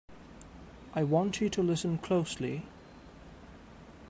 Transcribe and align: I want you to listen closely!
I 0.95 1.03
want 1.03 1.41
you 1.41 1.49
to 1.51 1.61
listen 1.61 1.99
closely! 1.99 2.65